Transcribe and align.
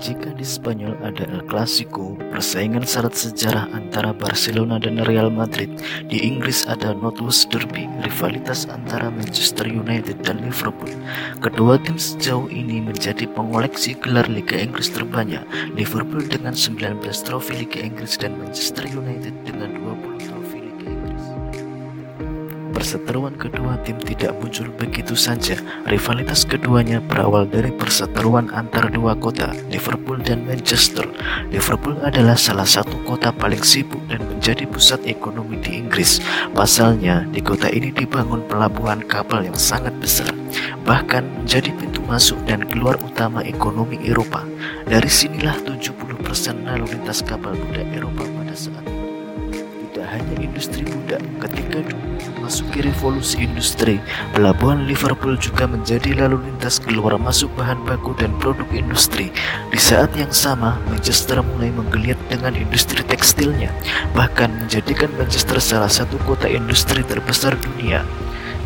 Jika 0.00 0.32
di 0.32 0.48
Spanyol 0.48 0.96
ada 1.04 1.28
El 1.28 1.44
Clasico, 1.44 2.16
persaingan 2.32 2.88
syarat 2.88 3.12
sejarah 3.12 3.68
antara 3.76 4.16
Barcelona 4.16 4.80
dan 4.80 4.96
Real 5.04 5.28
Madrid, 5.28 5.68
di 6.08 6.24
Inggris 6.24 6.64
ada 6.64 6.96
Northwest 6.96 7.52
Derby, 7.52 7.84
rivalitas 8.00 8.64
antara 8.72 9.12
Manchester 9.12 9.68
United 9.68 10.24
dan 10.24 10.40
Liverpool. 10.40 10.88
Kedua 11.44 11.76
tim 11.84 12.00
sejauh 12.00 12.48
ini 12.48 12.80
menjadi 12.80 13.28
pengoleksi 13.28 13.92
gelar 14.00 14.24
Liga 14.32 14.56
Inggris 14.56 14.88
terbanyak, 14.88 15.44
Liverpool 15.76 16.24
dengan 16.24 16.56
19 16.56 16.96
trofi 17.20 17.60
Liga 17.60 17.84
Inggris 17.84 18.16
dan 18.16 18.40
Manchester 18.40 18.88
United 18.88 19.36
dengan 19.44 19.79
Perseteruan 22.90 23.38
kedua 23.38 23.78
tim 23.86 24.02
tidak 24.02 24.34
muncul 24.42 24.66
begitu 24.74 25.14
saja. 25.14 25.54
Rivalitas 25.86 26.42
keduanya 26.42 26.98
berawal 26.98 27.46
dari 27.46 27.70
perseteruan 27.70 28.50
antar 28.50 28.90
dua 28.90 29.14
kota, 29.14 29.54
Liverpool 29.70 30.18
dan 30.18 30.42
Manchester. 30.42 31.06
Liverpool 31.54 31.94
adalah 32.02 32.34
salah 32.34 32.66
satu 32.66 32.98
kota 33.06 33.30
paling 33.30 33.62
sibuk 33.62 34.02
dan 34.10 34.26
menjadi 34.26 34.66
pusat 34.66 35.06
ekonomi 35.06 35.62
di 35.62 35.78
Inggris. 35.78 36.18
Pasalnya, 36.50 37.30
di 37.30 37.38
kota 37.38 37.70
ini 37.70 37.94
dibangun 37.94 38.42
pelabuhan 38.50 39.06
kapal 39.06 39.46
yang 39.46 39.54
sangat 39.54 39.94
besar, 40.02 40.34
bahkan 40.82 41.22
menjadi 41.38 41.70
pintu 41.70 42.02
masuk 42.10 42.42
dan 42.42 42.66
keluar 42.66 42.98
utama 43.06 43.46
ekonomi 43.46 44.02
Eropa. 44.02 44.42
Dari 44.90 45.06
sinilah 45.06 45.62
70% 45.62 46.66
lalu 46.66 46.90
lintas 46.90 47.22
kapal 47.22 47.54
muda 47.54 47.86
Eropa 47.94 48.26
pada 48.26 48.54
saat 48.58 48.82
itu. 48.82 49.69
Tidak 50.00 50.16
hanya 50.16 50.36
industri 50.40 50.80
muda, 50.88 51.20
ketika 51.44 51.84
memasuki 52.40 52.80
revolusi 52.80 53.44
industri, 53.44 54.00
pelabuhan 54.32 54.88
Liverpool 54.88 55.36
juga 55.36 55.68
menjadi 55.68 56.16
lalu 56.24 56.40
lintas 56.40 56.80
keluar 56.80 57.20
masuk 57.20 57.52
bahan 57.52 57.76
baku 57.84 58.16
dan 58.16 58.32
produk 58.40 58.64
industri. 58.72 59.28
Di 59.68 59.76
saat 59.76 60.08
yang 60.16 60.32
sama, 60.32 60.80
Manchester 60.88 61.44
mulai 61.44 61.68
menggeliat 61.68 62.16
dengan 62.32 62.56
industri 62.56 63.04
tekstilnya, 63.04 63.68
bahkan 64.16 64.48
menjadikan 64.64 65.12
Manchester 65.20 65.60
salah 65.60 65.92
satu 65.92 66.16
kota 66.24 66.48
industri 66.48 67.04
terbesar 67.04 67.60
dunia. 67.60 68.00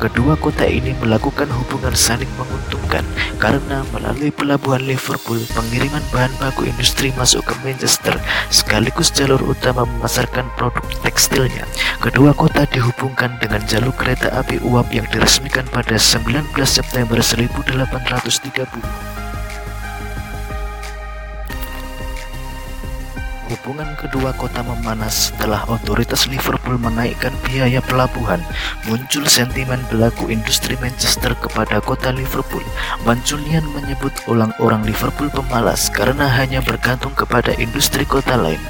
Kedua 0.00 0.32
kota 0.32 0.64
ini 0.64 0.96
melakukan 0.96 1.44
hubungan 1.52 1.92
saling 1.92 2.32
menguntungkan 2.40 3.04
karena 3.36 3.84
melalui 3.92 4.32
pelabuhan 4.32 4.80
Liverpool 4.80 5.36
pengiriman 5.52 6.00
bahan 6.08 6.32
baku 6.40 6.64
industri 6.64 7.12
masuk 7.20 7.44
ke 7.44 7.52
Manchester 7.60 8.16
sekaligus 8.48 9.12
jalur 9.12 9.44
utama 9.44 9.84
memasarkan 9.84 10.48
produk 10.56 10.80
tekstilnya. 11.04 11.68
Kedua 12.00 12.32
kota 12.32 12.64
dihubungkan 12.72 13.36
dengan 13.44 13.60
jalur 13.68 13.92
kereta 13.92 14.32
api 14.40 14.64
uap 14.64 14.88
yang 14.88 15.04
diresmikan 15.12 15.68
pada 15.68 16.00
19 16.00 16.48
September 16.64 17.20
1830. 17.20 19.29
Hubungan 23.50 23.98
kedua 23.98 24.30
kota 24.38 24.62
memanas 24.62 25.34
setelah 25.34 25.66
otoritas 25.66 26.30
Liverpool 26.30 26.78
menaikkan 26.78 27.34
biaya 27.42 27.82
pelabuhan. 27.82 28.38
Muncul 28.86 29.26
sentimen 29.26 29.82
pelaku 29.90 30.30
industri 30.30 30.78
Manchester 30.78 31.34
kepada 31.34 31.82
kota 31.82 32.14
Liverpool. 32.14 32.62
Manculian 33.02 33.66
menyebut 33.74 34.14
ulang 34.30 34.54
orang 34.62 34.86
Liverpool 34.86 35.26
pemalas 35.34 35.90
karena 35.90 36.30
hanya 36.30 36.62
bergantung 36.62 37.10
kepada 37.18 37.50
industri 37.58 38.06
kota 38.06 38.38
lain. 38.38 38.62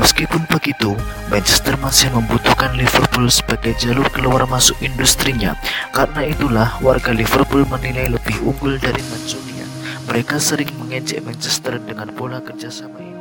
Meskipun 0.00 0.48
begitu, 0.48 0.96
Manchester 1.28 1.76
masih 1.76 2.08
membutuhkan 2.16 2.72
Liverpool 2.72 3.28
sebagai 3.28 3.76
jalur 3.76 4.08
keluar 4.16 4.48
masuk 4.48 4.80
industrinya. 4.80 5.60
Karena 5.92 6.24
itulah 6.24 6.80
warga 6.80 7.12
Liverpool 7.12 7.68
menilai 7.68 8.08
lebih 8.08 8.40
unggul 8.40 8.80
dari 8.80 9.04
Manculian. 9.12 9.68
Mereka 10.08 10.40
sering 10.40 10.72
mengejek 10.80 11.20
Manchester 11.20 11.76
dengan 11.84 12.08
pola 12.16 12.40
kerjasama. 12.40 13.11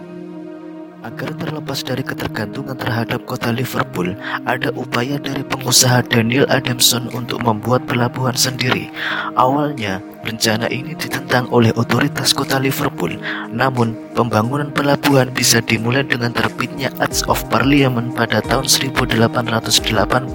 Agar 1.02 1.34
terlepas 1.34 1.82
dari 1.82 2.06
ketergantungan 2.06 2.78
terhadap 2.78 3.26
kota 3.26 3.50
Liverpool, 3.50 4.14
ada 4.46 4.70
upaya 4.78 5.18
dari 5.18 5.42
pengusaha 5.42 6.06
Daniel 6.06 6.46
Adamson 6.46 7.10
untuk 7.18 7.42
membuat 7.42 7.90
pelabuhan 7.90 8.38
sendiri. 8.38 8.94
Awalnya, 9.34 9.98
rencana 10.22 10.70
ini 10.70 10.94
ditentang 10.94 11.50
oleh 11.50 11.74
otoritas 11.74 12.38
kota 12.38 12.62
Liverpool. 12.62 13.18
Namun, 13.50 13.98
pembangunan 14.14 14.70
pelabuhan 14.70 15.34
bisa 15.34 15.58
dimulai 15.66 16.06
dengan 16.06 16.38
terbitnya 16.38 16.94
Acts 17.02 17.26
of 17.26 17.42
Parliament 17.50 18.14
pada 18.14 18.38
tahun 18.46 18.70
1885. 18.70 20.30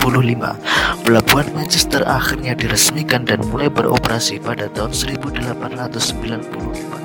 Pelabuhan 1.07 1.47
Manchester 1.55 2.03
akhirnya 2.03 2.59
diresmikan 2.59 3.23
dan 3.23 3.39
mulai 3.55 3.71
beroperasi 3.71 4.43
pada 4.43 4.67
tahun 4.75 4.91
1894 4.91 6.96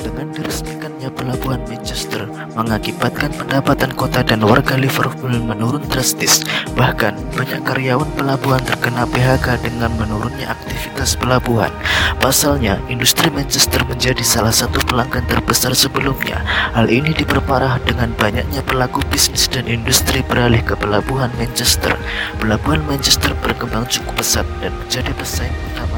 dengan 0.00 0.32
diresmikannya 0.32 1.08
pelabuhan 1.12 1.60
Manchester 1.68 2.24
mengakibatkan 2.56 3.30
pendapatan 3.36 3.92
kota 3.94 4.24
dan 4.24 4.40
warga 4.44 4.76
Liverpool 4.76 5.30
menurun 5.30 5.84
drastis. 5.88 6.44
Bahkan 6.74 7.36
banyak 7.36 7.60
karyawan 7.64 8.10
pelabuhan 8.16 8.60
terkena 8.64 9.04
PHK 9.08 9.60
dengan 9.64 9.92
menurunnya 9.96 10.52
aktivitas 10.52 11.16
pelabuhan. 11.16 11.72
Pasalnya, 12.20 12.76
industri 12.92 13.32
Manchester 13.32 13.80
menjadi 13.88 14.20
salah 14.20 14.52
satu 14.52 14.80
pelanggan 14.84 15.24
terbesar 15.24 15.72
sebelumnya. 15.72 16.42
Hal 16.76 16.92
ini 16.92 17.16
diperparah 17.16 17.80
dengan 17.84 18.12
banyaknya 18.16 18.60
pelaku 18.66 19.00
bisnis 19.08 19.48
dan 19.48 19.64
industri 19.70 20.20
beralih 20.26 20.60
ke 20.60 20.76
pelabuhan 20.76 21.32
Manchester. 21.40 21.96
Pelabuhan 22.36 22.84
Manchester 22.84 23.32
berkembang 23.40 23.88
cukup 23.88 24.20
pesat 24.20 24.44
dan 24.60 24.72
menjadi 24.84 25.12
pesaing 25.16 25.56
utama 25.72 25.89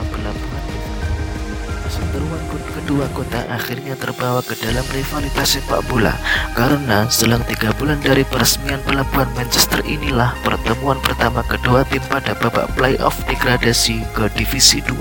Perseteruan 2.32 2.72
kedua 2.81 3.06
kota 3.12 3.41
akhirnya 3.53 3.93
terbawa 3.93 4.41
ke 4.41 4.56
dalam 4.56 4.81
rivalitas 4.88 5.53
sepak 5.53 5.84
bola 5.84 6.16
karena 6.56 7.04
selang 7.12 7.44
tiga 7.44 7.76
bulan 7.76 8.00
dari 8.00 8.25
peresmian 8.25 8.81
pelabuhan 8.88 9.28
Manchester 9.37 9.84
inilah 9.84 10.32
pertemuan 10.41 10.97
pertama 11.04 11.44
kedua 11.44 11.84
tim 11.93 12.00
pada 12.09 12.32
babak 12.41 12.72
playoff 12.72 13.20
degradasi 13.28 14.00
ke 14.16 14.32
Divisi 14.32 14.81
2. 14.81 14.97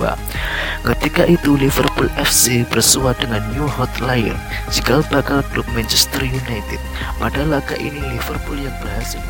Ketika 0.92 1.24
itu 1.24 1.56
Liverpool 1.56 2.12
FC 2.20 2.68
bersua 2.68 3.16
dengan 3.16 3.40
New 3.56 3.64
Hot 3.80 4.04
Lion, 4.04 4.36
cikal 4.68 5.00
bakal 5.08 5.40
klub 5.56 5.68
Manchester 5.72 6.28
United. 6.28 6.84
Pada 7.16 7.48
laga 7.48 7.80
ini 7.80 8.12
Liverpool 8.12 8.60
yang 8.60 8.76
berhasil 8.84 9.24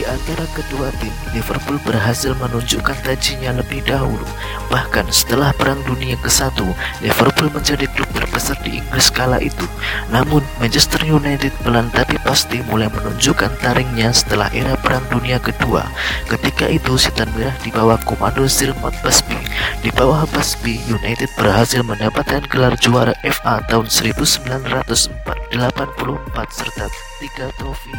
di 0.00 0.08
antara 0.08 0.48
kedua 0.56 0.88
tim, 0.96 1.12
Liverpool 1.36 1.76
berhasil 1.84 2.32
menunjukkan 2.40 3.04
tajinya 3.04 3.52
lebih 3.60 3.84
dahulu. 3.84 4.24
Bahkan 4.72 5.12
setelah 5.12 5.52
Perang 5.52 5.76
Dunia 5.84 6.16
ke-1, 6.24 6.56
Liverpool 7.04 7.52
menjadi 7.52 7.84
klub 7.92 8.08
terbesar 8.16 8.56
di 8.64 8.80
Inggris 8.80 9.12
kala 9.12 9.36
itu. 9.44 9.68
Namun, 10.08 10.40
Manchester 10.56 11.04
United 11.04 11.52
pelan 11.60 11.92
tapi 11.92 12.16
pasti 12.24 12.64
mulai 12.72 12.88
menunjukkan 12.88 13.60
taringnya 13.60 14.08
setelah 14.16 14.48
era 14.56 14.72
Perang 14.80 15.04
Dunia 15.12 15.36
Kedua. 15.36 15.84
Ketika 16.32 16.64
itu, 16.72 16.96
Setan 16.96 17.28
Merah 17.36 17.60
di 17.60 17.68
bawah 17.68 18.00
komando 18.00 18.48
Sir 18.48 18.72
Matt 18.80 18.96
Busby. 19.04 19.36
Di 19.84 19.92
bawah 19.92 20.24
Busby, 20.32 20.80
United 20.88 21.28
berhasil 21.36 21.84
mendapatkan 21.84 22.40
gelar 22.48 22.72
juara 22.80 23.12
FA 23.20 23.60
tahun 23.68 23.84
1984 23.92 25.12
serta 26.56 26.88
tiga 27.20 27.52
trofi 27.60 27.92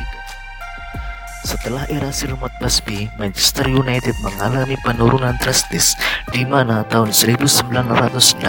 setelah 1.41 1.89
era 1.89 2.13
Silmot 2.13 2.53
Busby, 2.61 3.09
Manchester 3.17 3.65
United 3.65 4.13
mengalami 4.21 4.77
penurunan 4.85 5.33
drastis 5.41 5.97
di 6.29 6.45
mana 6.45 6.85
tahun 6.85 7.09
1967 7.09 8.45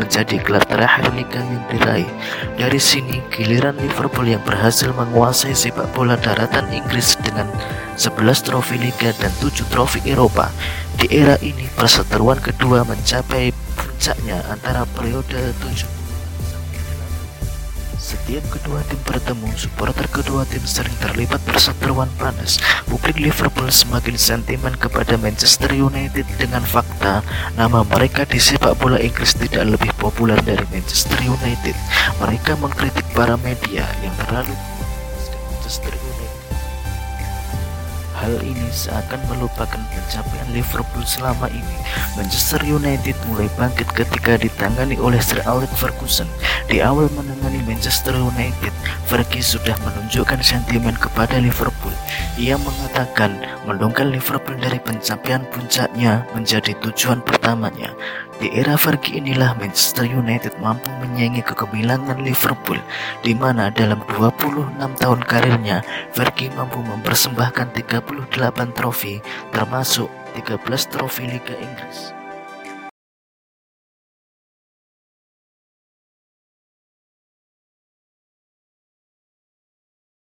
menjadi 0.00 0.36
gelar 0.40 0.64
terakhir 0.64 1.12
liga 1.12 1.40
yang 1.44 1.64
diraih. 1.68 2.10
Dari 2.56 2.80
sini, 2.80 3.20
giliran 3.28 3.76
Liverpool 3.76 4.32
yang 4.32 4.42
berhasil 4.48 4.88
menguasai 4.96 5.52
sepak 5.52 5.92
bola 5.92 6.16
daratan 6.16 6.72
Inggris 6.72 7.20
dengan 7.20 7.46
11 8.00 8.48
trofi 8.48 8.80
liga 8.80 9.12
dan 9.20 9.32
7 9.44 9.68
trofi 9.68 10.00
Eropa. 10.08 10.48
Di 10.96 11.08
era 11.12 11.36
ini, 11.44 11.68
perseteruan 11.76 12.40
kedua 12.40 12.84
mencapai 12.88 13.52
puncaknya 13.76 14.40
antara 14.48 14.88
periode 14.96 15.52
7 15.60 15.99
setiap 18.10 18.42
kedua 18.50 18.82
tim 18.90 18.98
bertemu, 19.06 19.54
supporter 19.54 20.02
kedua 20.10 20.42
tim 20.50 20.66
sering 20.66 20.94
terlibat 20.98 21.38
perseteruan 21.46 22.10
panas. 22.18 22.58
Publik 22.90 23.22
Liverpool 23.22 23.70
semakin 23.70 24.18
sentimen 24.18 24.74
kepada 24.74 25.14
Manchester 25.14 25.70
United 25.70 26.26
dengan 26.34 26.66
fakta 26.66 27.22
nama 27.54 27.86
mereka 27.86 28.26
di 28.26 28.42
sepak 28.42 28.82
bola 28.82 28.98
Inggris 28.98 29.38
tidak 29.38 29.78
lebih 29.78 29.94
populer 29.94 30.42
dari 30.42 30.66
Manchester 30.74 31.22
United. 31.22 31.78
Mereka 32.18 32.58
mengkritik 32.58 33.06
para 33.14 33.38
media 33.38 33.86
yang 34.02 34.14
terlalu 34.26 34.58
Manchester 35.54 35.99
Hal 38.20 38.36
ini 38.44 38.68
seakan 38.68 39.16
melupakan 39.32 39.80
pencapaian 39.80 40.44
Liverpool 40.52 41.00
selama 41.08 41.48
ini. 41.48 41.76
Manchester 42.20 42.60
United 42.68 43.16
mulai 43.24 43.48
bangkit 43.56 43.88
ketika 43.96 44.36
ditangani 44.36 45.00
oleh 45.00 45.16
Sir 45.24 45.40
Alex 45.48 45.72
Ferguson. 45.80 46.28
Di 46.68 46.84
awal 46.84 47.08
menangani 47.16 47.64
Manchester 47.64 48.12
United, 48.20 48.76
Fergie 49.08 49.40
sudah 49.40 49.72
menunjukkan 49.80 50.36
sentimen 50.44 51.00
kepada 51.00 51.40
Liverpool. 51.40 51.96
Ia 52.36 52.60
mengatakan 52.60 53.40
mendongkal 53.64 54.12
Liverpool 54.12 54.60
dari 54.60 54.76
pencapaian 54.84 55.40
puncaknya 55.48 56.28
menjadi 56.36 56.76
tujuan 56.84 57.24
pertamanya. 57.24 57.88
Di 58.40 58.48
era 58.56 58.72
Fergie 58.80 59.20
inilah 59.20 59.52
Manchester 59.60 60.08
United 60.08 60.56
mampu 60.64 60.88
menyaingi 61.04 61.44
kegemilangan 61.44 62.24
Liverpool 62.24 62.80
di 63.20 63.36
mana 63.36 63.68
dalam 63.68 64.00
26 64.08 64.80
tahun 64.96 65.20
karirnya 65.28 65.84
Fergie 66.16 66.48
mampu 66.56 66.80
mempersembahkan 66.80 67.76
38 67.76 68.32
trofi 68.72 69.20
termasuk 69.52 70.08
13 70.40 70.56
trofi 70.88 71.28
Liga 71.28 71.52
Inggris. 71.52 72.19